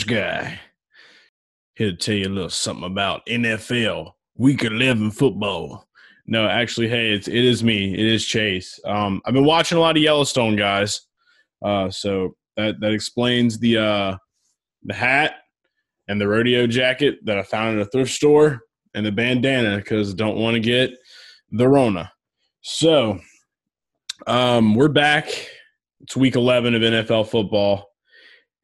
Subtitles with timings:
[0.00, 0.58] Guy.
[1.74, 5.86] Here to tell you a little something about NFL Week 11 football.
[6.26, 7.92] No, actually, hey, it's, it is me.
[7.92, 8.80] It is Chase.
[8.84, 11.02] Um, I've been watching a lot of Yellowstone, guys.
[11.62, 14.16] Uh, so that that explains the uh,
[14.84, 15.34] the hat
[16.08, 18.62] and the rodeo jacket that I found at a thrift store
[18.94, 20.90] and the bandana because don't want to get
[21.50, 22.10] the Rona.
[22.62, 23.20] So
[24.26, 25.26] um, we're back.
[26.00, 27.91] It's week 11 of NFL football,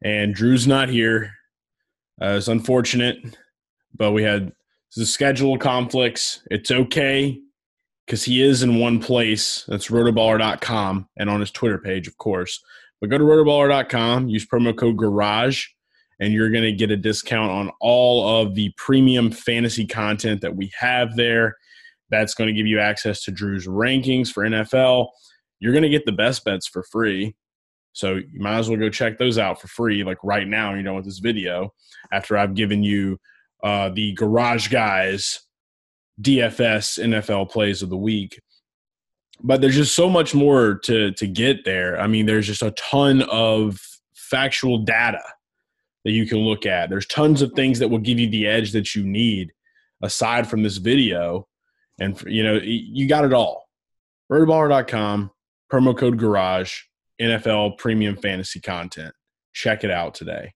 [0.03, 1.33] and Drew's not here.
[2.21, 3.19] Uh, it's unfortunate,
[3.95, 4.53] but we had
[4.97, 6.43] the schedule conflicts.
[6.51, 7.41] It's okay
[8.07, 9.65] because he is in one place.
[9.69, 12.63] That's rotoballer.com and on his Twitter page, of course.
[13.01, 15.75] But go to rotoballer.com, use promo code GARAGE,
[16.21, 20.57] and you're going to get a discount on all of the premium fantasy content that
[20.57, 21.57] we have there.
[22.11, 25.09] That's going to give you access to Drew's rankings for NFL.
[25.61, 27.37] You're going to get the best bets for free.
[27.93, 30.83] So you might as well go check those out for free, like right now, you
[30.83, 31.73] know, with this video,
[32.13, 33.19] after I've given you
[33.63, 35.41] uh, the Garage Guys
[36.21, 38.41] DFS NFL plays of the week.
[39.41, 42.01] But there's just so much more to to get there.
[42.01, 43.81] I mean, there's just a ton of
[44.15, 45.23] factual data
[46.05, 46.91] that you can look at.
[46.91, 49.53] There's tons of things that will give you the edge that you need
[50.03, 51.47] aside from this video.
[52.01, 53.69] And, you know, you got it all.
[54.31, 55.31] Rotoballer.com,
[55.71, 56.88] promo code GARAGE,
[57.21, 59.15] NFL premium fantasy content.
[59.53, 60.53] Check it out today.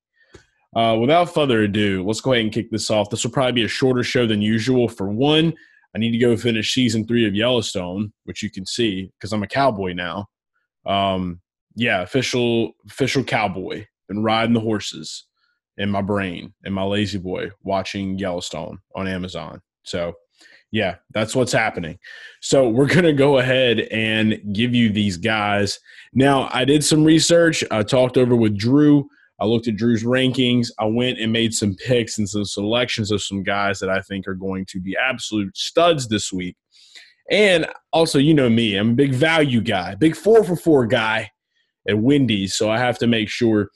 [0.75, 3.11] Uh, without further ado, let's go ahead and kick this off.
[3.11, 4.89] This will probably be a shorter show than usual.
[4.89, 5.53] For one,
[5.95, 9.43] I need to go finish season three of Yellowstone, which you can see because I'm
[9.43, 10.27] a cowboy now.
[10.87, 11.41] Um,
[11.75, 13.87] yeah, official official cowboy.
[14.09, 15.27] Been riding the horses
[15.77, 19.61] in my brain and my lazy boy watching Yellowstone on Amazon.
[19.85, 20.15] So
[20.73, 21.99] yeah, that's what's happening.
[22.41, 25.79] So we're going to go ahead and give you these guys.
[26.15, 27.63] Now, I did some research.
[27.71, 29.09] I talked over with Drew.
[29.39, 30.71] I looked at Drew's rankings.
[30.79, 34.27] I went and made some picks and some selections of some guys that I think
[34.27, 36.57] are going to be absolute studs this week.
[37.31, 41.31] And also, you know me, I'm a big value guy, big four for four guy
[41.89, 42.55] at Wendy's.
[42.55, 43.69] So I have to make sure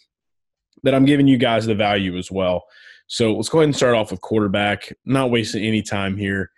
[0.83, 2.65] that I'm giving you guys the value as well.
[3.07, 4.93] So let's go ahead and start off with quarterback.
[5.05, 6.51] Not wasting any time here.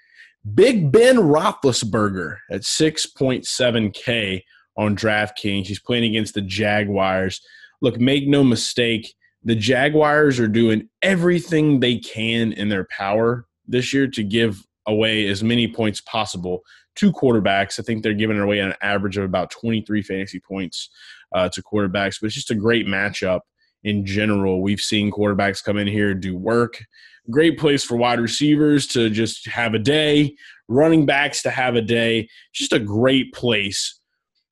[0.55, 4.43] Big Ben Roethlisberger at 6.7K
[4.77, 5.67] on DraftKings.
[5.67, 7.41] He's playing against the Jaguars
[7.81, 13.93] look, make no mistake, the Jaguars are doing everything they can in their power this
[13.93, 16.63] year to give away as many points possible
[16.97, 17.79] to quarterbacks.
[17.79, 20.91] I think they're giving away an average of about 23 fantasy points
[21.35, 23.41] uh, to quarterbacks, but it's just a great matchup
[23.85, 24.61] in general.
[24.61, 26.83] We've seen quarterbacks come in here do work.
[27.31, 30.35] Great place for wide receivers to just have a day,
[30.69, 32.29] running backs to have a day.
[32.53, 34.01] Just a great place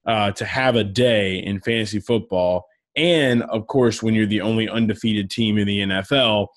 [0.06, 2.66] uh, to have a day in fantasy football.
[2.96, 6.48] And of course, when you're the only undefeated team in the NFL,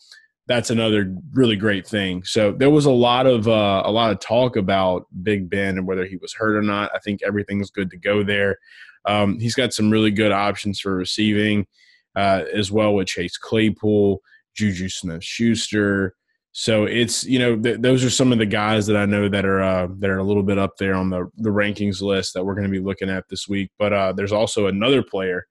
[0.47, 2.23] that's another really great thing.
[2.23, 5.85] So there was a lot of uh, a lot of talk about Big Ben and
[5.85, 6.91] whether he was hurt or not.
[6.93, 8.57] I think everything's good to go there.
[9.05, 11.67] Um, he's got some really good options for receiving
[12.15, 14.21] uh, as well with Chase Claypool,
[14.59, 16.13] Juju Smith Schuster.
[16.51, 19.45] So it's you know th- those are some of the guys that I know that
[19.45, 22.43] are uh, that are a little bit up there on the the rankings list that
[22.43, 23.71] we're going to be looking at this week.
[23.79, 25.45] But uh, there's also another player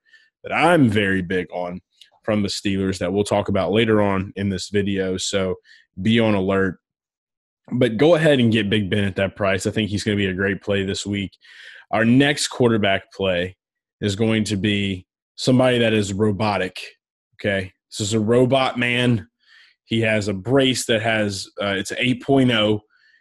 [0.44, 1.80] that I'm very big on
[2.22, 5.16] from the Steelers that we'll talk about later on in this video.
[5.16, 5.54] So
[6.02, 6.78] be on alert.
[7.72, 9.66] But go ahead and get Big Ben at that price.
[9.66, 11.32] I think he's going to be a great play this week.
[11.90, 13.56] Our next quarterback play
[14.00, 16.78] is going to be somebody that is robotic.
[17.36, 17.72] Okay.
[17.90, 19.28] This is a robot man.
[19.84, 22.80] He has a brace that has, uh, it's 8.0.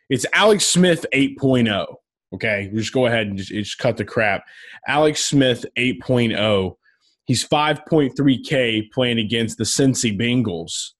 [0.09, 1.95] It's Alex Smith 8.0.
[2.33, 2.69] Okay.
[2.73, 4.43] Just go ahead and just, just cut the crap.
[4.87, 6.75] Alex Smith 8.0
[7.27, 10.91] He's 5.3K playing against the Cincy Bengals.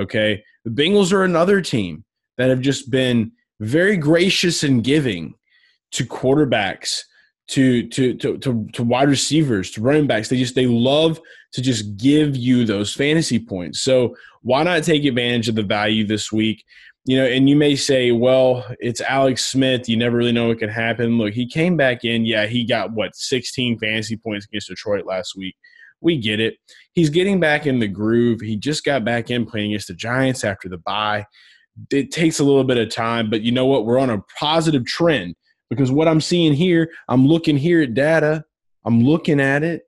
[0.00, 0.42] Okay.
[0.64, 2.04] The Bengals are another team
[2.38, 5.34] that have just been very gracious and giving
[5.92, 7.00] to quarterbacks,
[7.48, 10.28] to, to, to, to, to wide receivers, to running backs.
[10.28, 11.20] They just, they love
[11.52, 13.82] to just give you those fantasy points.
[13.82, 16.64] So why not take advantage of the value this week?
[17.06, 19.88] you know, and you may say, well, it's Alex Smith.
[19.88, 21.18] You never really know what can happen.
[21.18, 22.24] Look, he came back in.
[22.24, 25.54] Yeah, he got what 16 fantasy points against Detroit last week.
[26.00, 26.56] We get it.
[26.94, 28.40] He's getting back in the groove.
[28.40, 31.26] He just got back in playing against the Giants after the bye.
[31.90, 33.84] It takes a little bit of time, but you know what?
[33.84, 35.34] We're on a positive trend
[35.70, 38.44] because what I'm seeing here, I'm looking here at data.
[38.84, 39.82] I'm looking at it.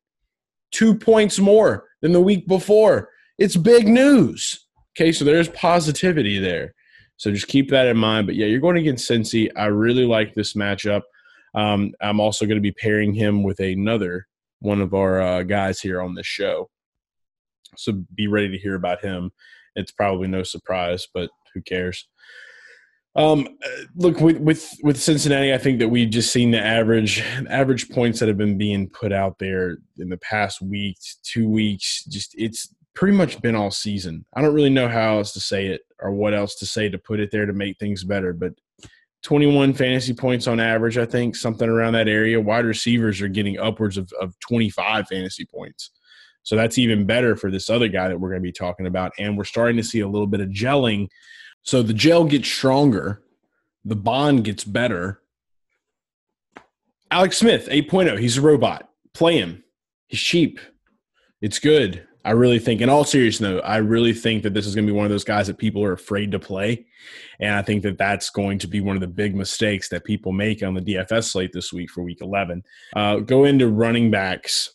[0.73, 3.11] Two points more than the week before.
[3.39, 4.67] It's big news.
[4.99, 6.75] Okay, so there's positivity there.
[7.19, 8.27] So just keep that in mind.
[8.27, 9.51] But yeah, you're going against Cincy.
[9.57, 11.03] I really like this matchup.
[11.55, 14.27] Um, I'm also going to be pairing him with another
[14.61, 16.69] one of our uh, guys here on this show.
[17.77, 19.31] So be ready to hear about him.
[19.75, 22.09] It's probably no surprise, but who cares?
[23.17, 23.49] Um,
[23.95, 28.21] look with with with Cincinnati, I think that we've just seen the average average points
[28.21, 32.05] that have been being put out there in the past week, two weeks.
[32.05, 34.25] Just it's pretty much been all season.
[34.35, 36.99] I don't really know how else to say it or what else to say to
[36.99, 38.53] put it there to make things better, but
[39.23, 42.41] 21 fantasy points on average, I think, something around that area.
[42.41, 45.91] Wide receivers are getting upwards of, of 25 fantasy points.
[46.43, 49.13] So that's even better for this other guy that we're going to be talking about.
[49.19, 51.09] And we're starting to see a little bit of gelling
[51.67, 53.23] so the gel gets stronger,
[53.85, 55.21] the bond gets better.
[57.11, 58.89] Alex Smith, 8.0, he's a robot.
[59.13, 59.65] Play him.
[60.07, 60.61] He's cheap.
[61.41, 62.07] It's good.
[62.25, 64.93] I really think, in all seriousness, though, I really think that this is going to
[64.93, 66.87] be one of those guys that people are afraid to play.
[67.39, 70.33] And I think that that's going to be one of the big mistakes that people
[70.33, 72.65] make on the DFS slate this week for week 11.
[72.95, 74.73] Uh, go into running backs.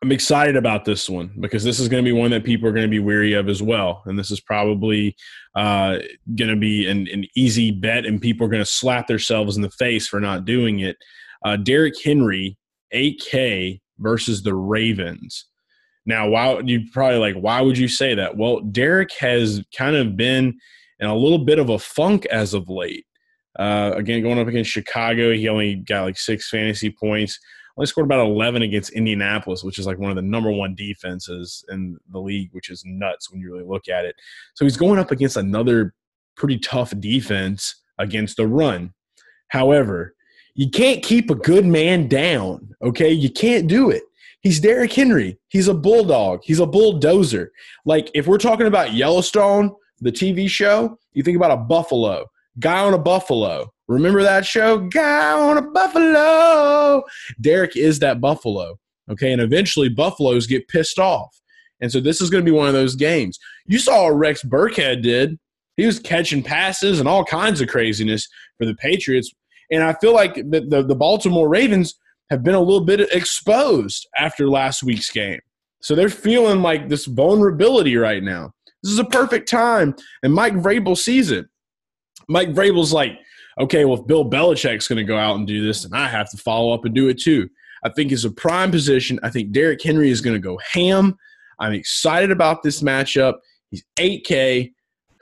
[0.00, 2.72] I'm excited about this one because this is going to be one that people are
[2.72, 4.02] going to be weary of as well.
[4.06, 5.14] And this is probably
[5.54, 5.98] uh,
[6.34, 9.62] going to be an, an, easy bet, and people are going to slap themselves in
[9.62, 10.96] the face for not doing it.
[11.44, 12.56] Uh, Derrick Henry,
[12.94, 15.46] 8K versus the Ravens.
[16.04, 18.36] Now, why you probably like, why would you say that?
[18.36, 20.58] Well, Derrick has kind of been
[20.98, 23.06] in a little bit of a funk as of late.
[23.58, 27.38] Uh, again, going up against Chicago, he only got like six fantasy points
[27.76, 31.64] only scored about 11 against Indianapolis, which is like one of the number one defenses
[31.70, 34.14] in the league, which is nuts when you really look at it.
[34.54, 35.94] So he's going up against another
[36.36, 38.92] pretty tough defense against the run.
[39.48, 40.14] However,
[40.54, 43.10] you can't keep a good man down, okay?
[43.10, 44.02] You can't do it.
[44.40, 45.38] He's Derrick Henry.
[45.48, 46.40] He's a bulldog.
[46.42, 47.52] He's a bulldozer.
[47.84, 52.26] Like if we're talking about Yellowstone, the TV show, you think about a buffalo,
[52.58, 53.72] guy on a buffalo.
[53.92, 54.78] Remember that show?
[54.78, 57.02] Guy on a buffalo.
[57.40, 58.78] Derrick is that buffalo.
[59.10, 59.32] Okay.
[59.32, 61.40] And eventually buffaloes get pissed off.
[61.80, 63.38] And so this is going to be one of those games.
[63.66, 65.38] You saw what Rex Burkhead did.
[65.76, 68.28] He was catching passes and all kinds of craziness
[68.58, 69.32] for the Patriots.
[69.70, 71.94] And I feel like the, the, the Baltimore Ravens
[72.30, 75.40] have been a little bit exposed after last week's game.
[75.80, 78.52] So they're feeling like this vulnerability right now.
[78.82, 79.94] This is a perfect time.
[80.22, 81.46] And Mike Vrabel sees it.
[82.28, 83.18] Mike Vrabel's like,
[83.58, 86.30] okay, well, if Bill Belichick's going to go out and do this, then I have
[86.30, 87.48] to follow up and do it too.
[87.84, 89.18] I think it's a prime position.
[89.22, 91.16] I think Derrick Henry is going to go ham.
[91.58, 93.34] I'm excited about this matchup.
[93.70, 94.72] He's 8K.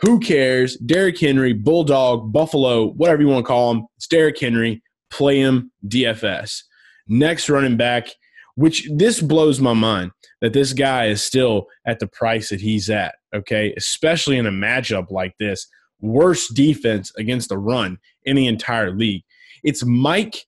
[0.01, 0.77] Who cares?
[0.79, 3.87] Derrick Henry, Bulldog, Buffalo, whatever you want to call him.
[3.97, 4.83] It's Derrick Henry.
[5.11, 6.63] Play him DFS.
[7.09, 8.09] Next running back,
[8.55, 12.89] which this blows my mind that this guy is still at the price that he's
[12.89, 13.15] at.
[13.35, 13.75] Okay.
[13.77, 15.67] Especially in a matchup like this
[16.01, 19.25] worst defense against the run in the entire league.
[19.63, 20.47] It's Mike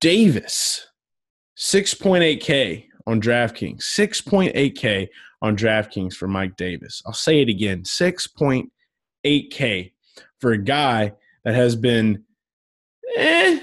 [0.00, 0.86] Davis,
[1.56, 3.82] 6.8K on DraftKings.
[3.82, 5.08] 6.8K
[5.42, 7.02] on DraftKings for Mike Davis.
[7.06, 9.92] I'll say it again 6.8K
[10.40, 11.12] for a guy
[11.44, 12.24] that has been
[13.16, 13.60] eh,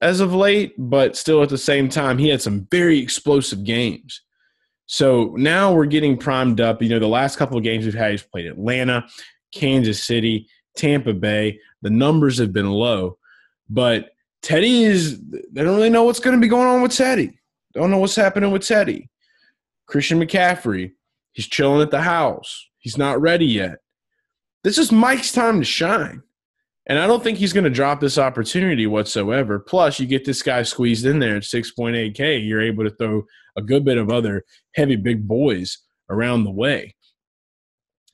[0.00, 4.22] as of late, but still at the same time, he had some very explosive games.
[4.86, 6.82] So now we're getting primed up.
[6.82, 9.06] You know, the last couple of games we've had, he's played Atlanta,
[9.54, 11.58] Kansas City, Tampa Bay.
[11.82, 13.18] The numbers have been low,
[13.68, 14.10] but
[14.42, 17.38] Teddy is, they don't really know what's going to be going on with Teddy.
[17.72, 19.08] Don't know what's happening with Teddy.
[19.86, 20.92] Christian McCaffrey,
[21.32, 22.68] he's chilling at the house.
[22.78, 23.78] He's not ready yet.
[24.62, 26.22] This is Mike's time to shine.
[26.86, 29.58] And I don't think he's going to drop this opportunity whatsoever.
[29.58, 32.46] Plus, you get this guy squeezed in there at 6.8K.
[32.46, 33.22] You're able to throw
[33.56, 34.44] a good bit of other
[34.74, 35.78] heavy big boys
[36.10, 36.94] around the way.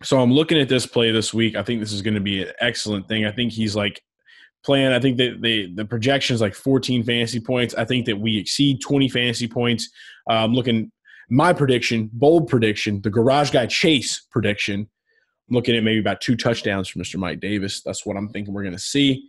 [0.02, 1.56] So I'm looking at this play this week.
[1.56, 3.26] I think this is going to be an excellent thing.
[3.26, 4.02] I think he's like
[4.64, 4.92] playing.
[4.92, 7.74] I think that the the projection is like 14 fantasy points.
[7.74, 9.90] I think that we exceed 20 fantasy points.
[10.28, 10.90] Uh, I'm looking
[11.28, 14.80] my prediction, bold prediction, the garage guy chase prediction.
[15.48, 17.16] I'm looking at maybe about two touchdowns for Mr.
[17.16, 17.82] Mike Davis.
[17.82, 19.28] That's what I'm thinking we're going to see.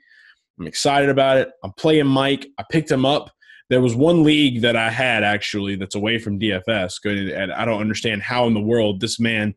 [0.60, 1.52] I'm excited about it.
[1.64, 2.48] I'm playing Mike.
[2.58, 3.32] I picked him up.
[3.70, 7.02] There was one league that I had actually that's away from DFS.
[7.02, 9.54] Good, and I don't understand how in the world this man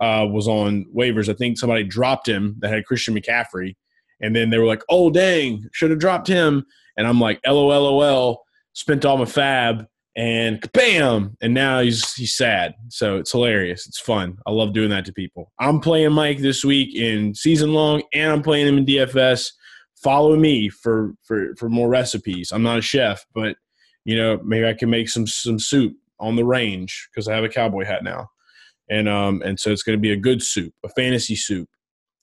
[0.00, 1.28] uh, was on waivers.
[1.28, 3.76] I think somebody dropped him that had Christian McCaffrey,
[4.20, 6.64] and then they were like, "Oh dang, should have dropped him."
[6.96, 9.86] And I'm like, "LOL, spent all my FAAB."
[10.16, 11.36] And bam!
[11.40, 12.74] And now he's he's sad.
[12.88, 13.86] So it's hilarious.
[13.86, 14.36] It's fun.
[14.46, 15.52] I love doing that to people.
[15.60, 19.50] I'm playing Mike this week in season long, and I'm playing him in DFS.
[20.02, 22.50] Follow me for for for more recipes.
[22.52, 23.56] I'm not a chef, but
[24.04, 27.44] you know maybe I can make some some soup on the range because I have
[27.44, 28.28] a cowboy hat now
[28.90, 31.68] and um and so it's going to be a good soup, a fantasy soup.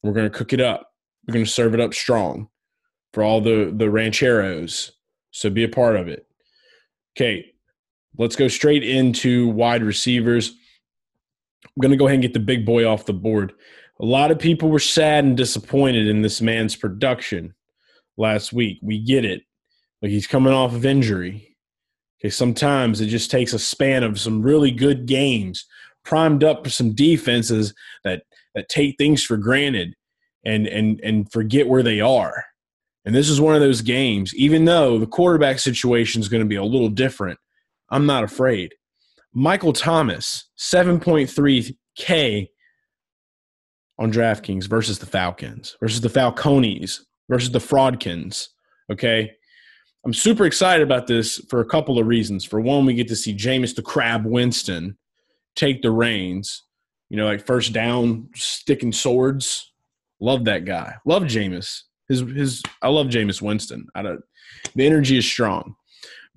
[0.04, 0.90] We're going to cook it up.
[1.28, 2.50] We're going to serve it up strong
[3.14, 4.92] for all the the rancheros.
[5.32, 6.26] So be a part of it.
[7.16, 7.46] Okay,
[8.18, 10.50] let's go straight into wide receivers.
[11.66, 13.54] I'm going to go ahead and get the big boy off the board.
[14.00, 17.54] A lot of people were sad and disappointed in this man's production
[18.18, 18.80] last week.
[18.82, 19.42] We get it.
[20.02, 21.56] Like he's coming off of injury.
[22.22, 25.66] Okay, sometimes it just takes a span of some really good games,
[26.06, 29.94] primed up some defenses that that take things for granted
[30.46, 32.46] and and and forget where they are.
[33.04, 36.50] And this is one of those games, even though the quarterback situation is going to
[36.50, 37.38] be a little different,
[37.90, 38.74] I'm not afraid.
[39.32, 42.48] Michael Thomas, 7.3K
[44.00, 48.48] on DraftKings versus the Falcons, versus the Falcones, versus the Fraudkins.
[48.92, 49.32] Okay.
[50.06, 52.46] I'm super excited about this for a couple of reasons.
[52.46, 54.98] For one, we get to see Jameis the Crab Winston
[55.56, 56.64] take the reins,
[57.10, 59.72] you know, like first down, sticking swords.
[60.20, 60.96] Love that guy.
[61.06, 61.82] Love Jameis.
[62.08, 63.88] His his I love Jameis Winston.
[63.96, 64.22] I don't
[64.76, 65.76] the energy is strong.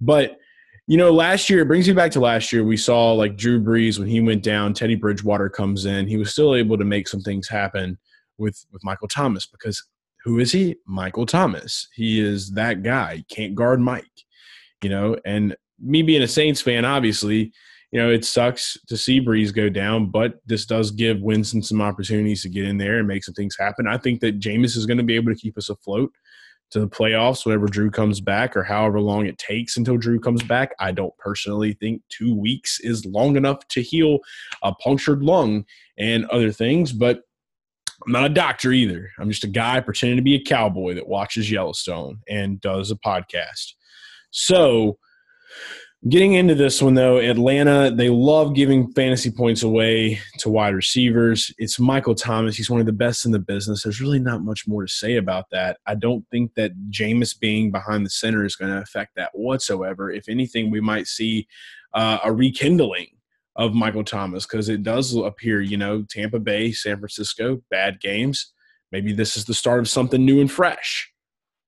[0.00, 0.38] But
[0.86, 2.64] you know, last year it brings me back to last year.
[2.64, 6.06] We saw like Drew Brees when he went down, Teddy Bridgewater comes in.
[6.06, 7.98] He was still able to make some things happen
[8.38, 9.84] with with Michael Thomas because
[10.24, 10.76] who is he?
[10.86, 11.88] Michael Thomas.
[11.94, 13.24] He is that guy.
[13.30, 14.04] Can't guard Mike.
[14.82, 17.52] You know, and me being a Saints fan, obviously,
[17.90, 21.80] you know, it sucks to see Brees go down, but this does give Winston some
[21.80, 23.86] opportunities to get in there and make some things happen.
[23.86, 26.12] I think that Jameis is going to be able to keep us afloat
[26.70, 30.42] to the playoffs whenever Drew comes back or however long it takes until Drew comes
[30.42, 30.74] back.
[30.78, 34.18] I don't personally think two weeks is long enough to heal
[34.62, 35.64] a punctured lung
[35.96, 37.22] and other things, but
[38.06, 39.10] I'm not a doctor either.
[39.18, 42.96] I'm just a guy pretending to be a cowboy that watches Yellowstone and does a
[42.96, 43.72] podcast.
[44.30, 44.98] So,
[46.06, 51.52] Getting into this one though, Atlanta, they love giving fantasy points away to wide receivers.
[51.58, 52.56] It's Michael Thomas.
[52.56, 53.82] He's one of the best in the business.
[53.82, 55.78] There's really not much more to say about that.
[55.86, 60.08] I don't think that Jameis being behind the center is going to affect that whatsoever.
[60.08, 61.48] If anything, we might see
[61.94, 63.08] uh, a rekindling
[63.56, 68.52] of Michael Thomas because it does appear, you know, Tampa Bay, San Francisco, bad games.
[68.92, 71.12] Maybe this is the start of something new and fresh.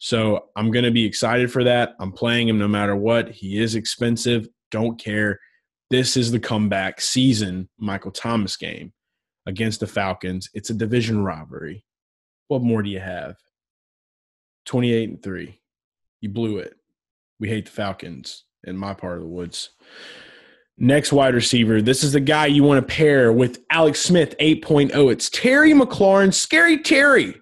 [0.01, 1.95] So I'm going to be excited for that.
[2.01, 3.29] I'm playing him no matter what.
[3.29, 4.49] He is expensive.
[4.71, 5.39] Don't care.
[5.91, 8.93] This is the comeback season Michael Thomas game
[9.45, 10.49] against the Falcons.
[10.55, 11.85] It's a division rivalry.
[12.49, 13.37] What more do you have?
[14.65, 15.61] 28 and 3.
[16.23, 16.77] You blew it.
[17.39, 19.71] We hate the Falcons in my part of the woods.
[20.79, 21.83] Next wide receiver.
[21.83, 25.13] This is the guy you want to pair with Alex Smith 8.0.
[25.13, 27.40] It's Terry McLaurin, Scary Terry.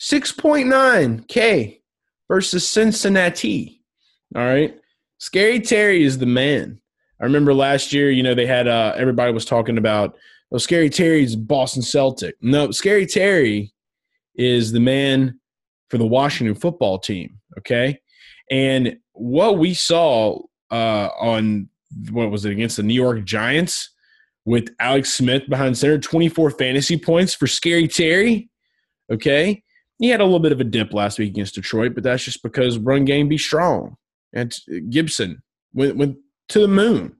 [0.00, 1.80] 6.9K
[2.28, 3.82] versus Cincinnati.
[4.34, 4.76] All right.
[5.18, 6.80] Scary Terry is the man.
[7.20, 10.16] I remember last year, you know, they had uh everybody was talking about
[10.52, 12.34] oh, Scary Terry's Boston Celtic.
[12.40, 13.72] No, Scary Terry
[14.34, 15.38] is the man
[15.88, 17.38] for the Washington football team.
[17.58, 17.98] Okay.
[18.50, 21.68] And what we saw uh on
[22.10, 23.90] what was it against the New York Giants
[24.44, 28.50] with Alex Smith behind center, 24 fantasy points for Scary Terry.
[29.10, 29.62] Okay.
[29.98, 32.42] He had a little bit of a dip last week against Detroit, but that's just
[32.42, 33.96] because run game be strong.
[34.32, 34.56] And
[34.90, 36.16] Gibson went, went
[36.48, 37.16] to the moon.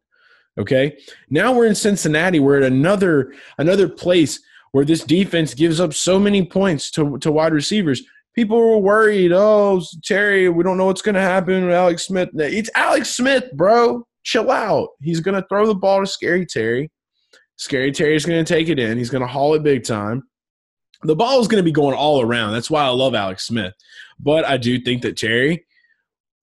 [0.59, 0.99] Okay.
[1.31, 2.41] Now we're in Cincinnati.
[2.41, 4.41] We're at another another place
[4.73, 8.03] where this defense gives up so many points to, to wide receivers.
[8.35, 9.33] People were worried.
[9.33, 12.31] Oh, Terry, we don't know what's going to happen with Alex Smith.
[12.35, 14.05] It's Alex Smith, bro.
[14.25, 14.89] Chill out.
[15.01, 16.91] He's going to throw the ball to Scary Terry.
[17.57, 18.99] Scary Terry's going to take it in.
[18.99, 20.25] He's going to haul it big time
[21.05, 22.53] the ball is going to be going all around.
[22.53, 23.75] That's why I love Alex Smith.
[24.19, 25.65] But I do think that Terry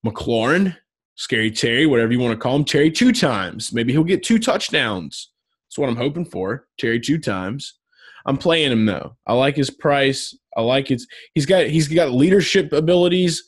[0.05, 0.75] McLaurin,
[1.15, 3.73] Scary Terry, whatever you want to call him, Terry two times.
[3.73, 5.31] Maybe he'll get two touchdowns.
[5.67, 6.67] That's what I'm hoping for.
[6.77, 7.75] Terry two times.
[8.25, 9.15] I'm playing him though.
[9.25, 10.37] I like his price.
[10.55, 11.07] I like his.
[11.33, 13.43] He's got he's got leadership abilities.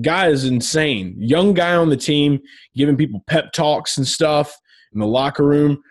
[0.00, 1.14] Guy is insane.
[1.18, 2.40] Young guy on the team,
[2.74, 4.56] giving people pep talks and stuff
[4.92, 5.82] in the locker room.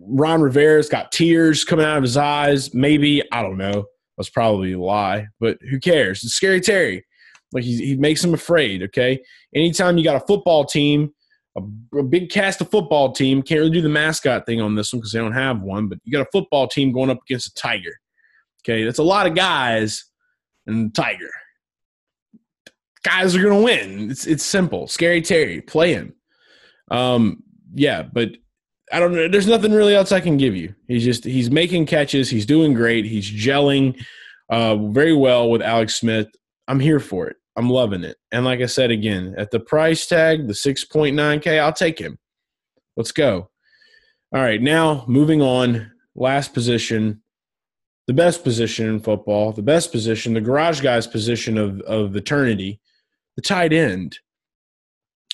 [0.00, 2.72] Ron Rivera's got tears coming out of his eyes.
[2.72, 3.84] Maybe I don't know.
[4.16, 6.22] That's probably a lie, but who cares?
[6.22, 7.04] It's Scary Terry.
[7.52, 8.82] Like he, he makes them afraid.
[8.82, 9.20] Okay.
[9.54, 11.12] Anytime you got a football team,
[11.56, 11.62] a,
[11.98, 15.00] a big cast of football team, can't really do the mascot thing on this one
[15.00, 17.54] because they don't have one, but you got a football team going up against a
[17.54, 18.00] tiger.
[18.62, 18.84] Okay.
[18.84, 20.04] That's a lot of guys
[20.66, 21.30] and tiger.
[23.04, 24.10] Guys are to win.
[24.10, 24.88] It's, it's simple.
[24.88, 26.14] Scary Terry, play him.
[26.90, 27.42] Um,
[27.74, 28.30] yeah, but
[28.92, 29.28] I don't know.
[29.28, 30.74] There's nothing really else I can give you.
[30.88, 32.28] He's just he's making catches.
[32.30, 33.04] He's doing great.
[33.04, 33.98] He's gelling
[34.50, 36.28] uh, very well with Alex Smith.
[36.68, 37.36] I'm here for it.
[37.56, 38.16] I'm loving it.
[38.32, 42.18] And like I said again, at the price tag, the 6.9K, I'll take him.
[42.96, 43.50] Let's go.
[44.34, 45.92] All right, now moving on.
[46.16, 47.22] Last position,
[48.06, 52.80] the best position in football, the best position, the garage guy's position of of eternity,
[53.36, 54.18] the tight end.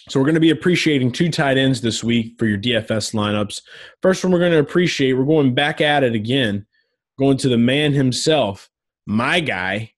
[0.08, 3.62] So we're going to be appreciating two tight ends this week for your DFS lineups.
[4.02, 6.66] First one we're going to appreciate, we're going back at it again,
[7.18, 8.70] going to the man himself,
[9.06, 9.92] my guy.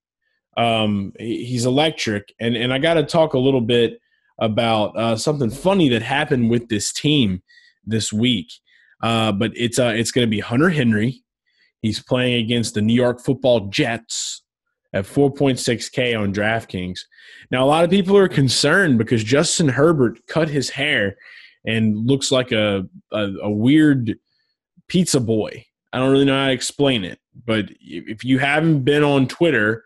[0.56, 3.98] Um, he's electric, and and I got to talk a little bit
[4.38, 7.42] about uh, something funny that happened with this team
[7.86, 8.52] this week.
[9.02, 11.22] Uh, but it's uh, it's going to be Hunter Henry.
[11.80, 14.41] He's playing against the New York Football Jets
[14.92, 17.00] at 4.6K on DraftKings.
[17.50, 21.16] Now, a lot of people are concerned because Justin Herbert cut his hair
[21.66, 24.18] and looks like a, a, a weird
[24.88, 25.64] pizza boy.
[25.92, 29.84] I don't really know how to explain it, but if you haven't been on Twitter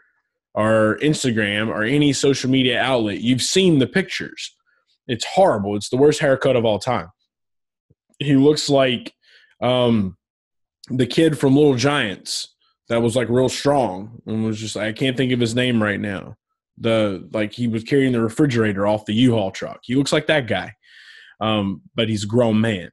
[0.54, 4.54] or Instagram or any social media outlet, you've seen the pictures.
[5.06, 5.76] It's horrible.
[5.76, 7.10] It's the worst haircut of all time.
[8.18, 9.12] He looks like
[9.60, 10.16] um,
[10.88, 12.55] the kid from Little Giants
[12.88, 16.00] that was like real strong and was just I can't think of his name right
[16.00, 16.36] now.
[16.78, 19.80] The like he was carrying the refrigerator off the U-Haul truck.
[19.82, 20.74] He looks like that guy,
[21.40, 22.90] um, but he's a grown man.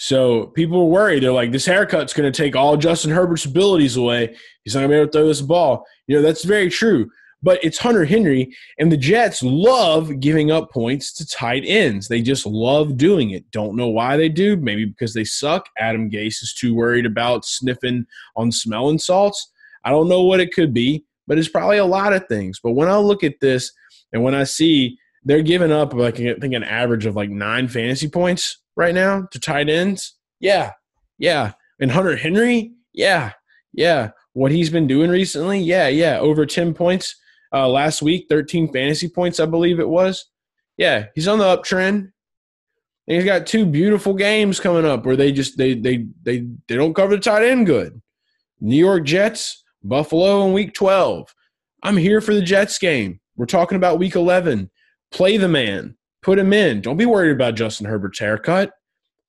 [0.00, 1.24] So people were worried.
[1.24, 4.36] They're like, this haircut's going to take all Justin Herbert's abilities away.
[4.62, 5.84] He's not going to be able to throw this ball.
[6.06, 7.10] You know, that's very true.
[7.42, 12.08] But it's Hunter Henry, and the Jets love giving up points to tight ends.
[12.08, 13.48] They just love doing it.
[13.52, 14.56] Don't know why they do.
[14.56, 15.68] Maybe because they suck.
[15.78, 19.52] Adam Gase is too worried about sniffing on smelling salts.
[19.84, 22.58] I don't know what it could be, but it's probably a lot of things.
[22.60, 23.70] But when I look at this
[24.12, 27.68] and when I see they're giving up, like I think an average of like nine
[27.68, 30.14] fantasy points right now to tight ends?
[30.40, 30.72] Yeah,
[31.18, 31.52] yeah.
[31.80, 32.72] And Hunter Henry?
[32.92, 33.32] Yeah,
[33.72, 34.10] yeah.
[34.32, 35.60] What he's been doing recently?
[35.60, 36.18] Yeah, yeah.
[36.18, 37.14] Over 10 points
[37.52, 40.26] uh, last week, 13 fantasy points, I believe it was.
[40.76, 42.12] Yeah, he's on the uptrend.
[43.08, 46.76] And he's got two beautiful games coming up where they just they they they they
[46.76, 48.00] don't cover the tight end good.
[48.60, 51.34] New York Jets, Buffalo in week 12.
[51.82, 53.20] I'm here for the Jets game.
[53.36, 54.70] We're talking about week 11.
[55.10, 55.96] Play the man.
[56.22, 56.80] Put him in.
[56.80, 58.72] Don't be worried about Justin Herbert's haircut.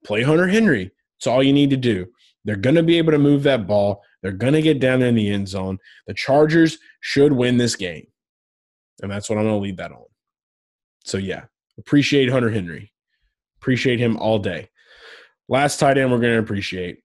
[0.04, 0.92] Play Hunter Henry.
[1.18, 2.08] It's all you need to do.
[2.44, 4.02] They're going to be able to move that ball.
[4.22, 5.78] They're going to get down in the end zone.
[6.08, 8.08] The Chargers should win this game.
[9.02, 10.06] And that's what I'm going to lead that on.
[11.06, 11.46] So, yeah,
[11.78, 12.92] appreciate Hunter Henry.
[13.62, 14.70] Appreciate him all day.
[15.48, 17.00] Last tight end we're going to appreciate.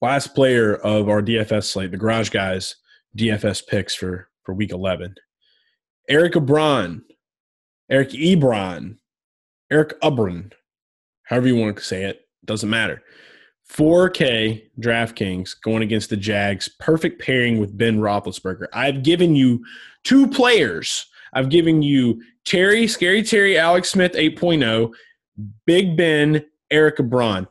[0.00, 2.76] Last player of our DFS slate, the Garage Guys
[3.16, 5.14] DFS picks for, for week 11.
[6.08, 7.00] Eric Ebron
[7.88, 8.96] Eric Ebron,
[9.70, 10.52] Eric Ubron,
[11.24, 13.02] however you want to say it, doesn't matter.
[13.72, 16.68] 4K DraftKings going against the Jags.
[16.78, 18.66] Perfect pairing with Ben Roethlisberger.
[18.72, 19.64] I've given you
[20.04, 21.06] two players.
[21.32, 24.92] I've given you Terry, Scary Terry, Alex Smith 8.0,
[25.66, 27.46] Big Ben, Eric Ebron.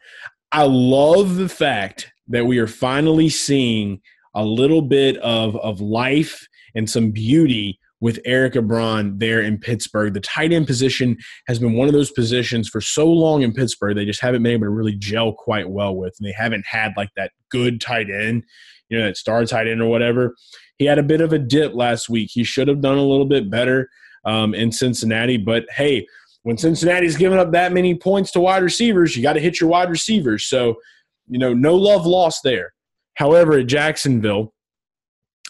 [0.51, 4.01] I love the fact that we are finally seeing
[4.34, 10.13] a little bit of, of life and some beauty with Eric Ebron there in Pittsburgh.
[10.13, 13.96] The tight end position has been one of those positions for so long in Pittsburgh,
[13.96, 16.13] they just haven't been able to really gel quite well with.
[16.20, 18.44] And they haven't had like that good tight end,
[18.89, 20.36] you know, that star tight end or whatever.
[20.78, 22.30] He had a bit of a dip last week.
[22.32, 23.89] He should have done a little bit better
[24.24, 25.38] um, in Cincinnati.
[25.38, 26.06] But hey,
[26.44, 29.72] when Cincinnati's giving up that many points to wide receivers, you got to hit your
[29.72, 30.46] wide receivers.
[30.46, 30.76] So,
[31.28, 32.72] you know, no love lost there.
[33.15, 34.54] However, at Jacksonville,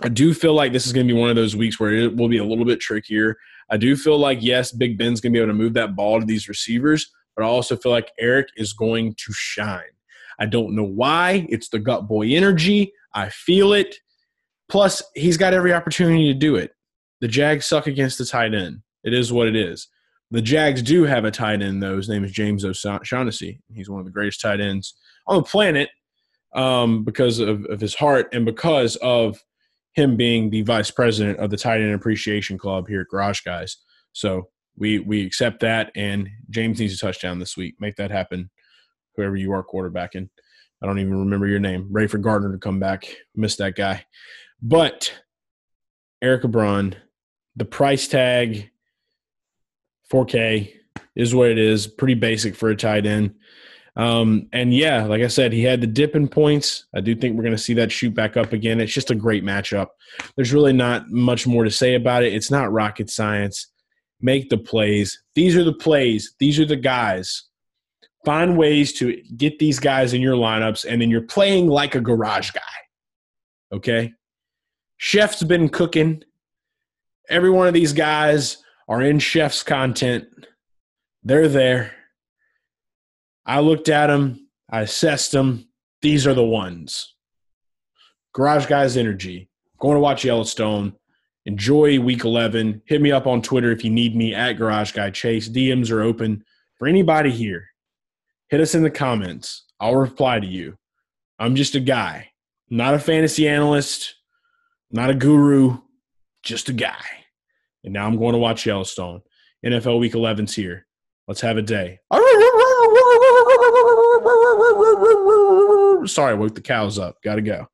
[0.04, 2.18] I do feel like this is going to be one of those weeks where it
[2.18, 3.38] will be a little bit trickier.
[3.70, 6.20] I do feel like, yes, Big Ben's going to be able to move that ball
[6.20, 9.82] to these receivers, but I also feel like Eric is going to shine.
[10.38, 11.48] I don't know why.
[11.50, 12.92] It's the gut boy energy.
[13.14, 13.96] I feel it.
[14.68, 16.72] Plus, he's got every opportunity to do it.
[17.22, 18.82] The Jags suck against the tight end.
[19.06, 19.88] It is what it is.
[20.30, 21.96] The Jags do have a tight end, though.
[21.96, 23.62] His name is James O'Shaughnessy.
[23.74, 25.90] He's one of the greatest tight ends on the planet
[26.54, 29.42] um, because of, of his heart and because of–
[29.96, 33.78] him being the vice president of the tight end appreciation club here at Garage Guys.
[34.12, 37.76] So we we accept that, and James needs a touchdown this week.
[37.80, 38.50] Make that happen,
[39.16, 40.30] whoever you are quarterbacking.
[40.84, 41.88] I don't even remember your name.
[41.90, 43.08] Ready for Gardner to come back.
[43.36, 44.06] Missed that guy.
[44.62, 45.14] But
[46.22, 46.96] Eric Ebron,
[47.56, 48.70] the price tag,
[50.12, 50.74] 4K
[51.16, 51.88] is what it is.
[51.88, 53.36] Pretty basic for a tight end.
[53.98, 56.86] Um, and yeah, like I said, he had the dip in points.
[56.94, 58.82] I do think we're going to see that shoot back up again.
[58.82, 59.88] It's just a great matchup.
[60.36, 62.34] There's really not much more to say about it.
[62.34, 63.68] It's not rocket science.
[64.22, 65.22] Make the plays.
[65.34, 66.36] These are the plays.
[66.40, 67.44] These are the guys.
[68.26, 72.02] Find ways to get these guys in your lineups, and then you're playing like a
[72.02, 72.62] garage guy.
[73.72, 74.14] Okay?
[74.98, 76.24] Chef's been cooking.
[77.30, 78.58] Every one of these guys
[78.90, 80.26] are in Chef's content.
[81.24, 81.92] They're there
[83.46, 85.68] I looked at them, I assessed them.
[86.02, 87.16] These are the ones.
[88.34, 89.50] Garage Guys Energy.
[89.80, 90.94] Going to watch Yellowstone.
[91.46, 92.82] Enjoy week 11.
[92.86, 95.48] Hit me up on Twitter if you need me at Garage Guy Chase.
[95.48, 96.44] DMs are open
[96.78, 97.68] for anybody here.
[98.50, 99.66] Hit us in the comments.
[99.80, 100.78] I'll reply to you.
[101.38, 102.32] I'm just a guy,
[102.70, 104.16] not a fantasy analyst,
[104.92, 105.80] not a guru,
[106.44, 107.04] just a guy.
[107.84, 109.22] And now I'm going to watch Yellowstone.
[109.66, 110.88] NFL Week 11's here.
[111.28, 112.00] Let's have a day.
[116.08, 117.22] Sorry, woke the cows up.
[117.22, 117.68] Got to go.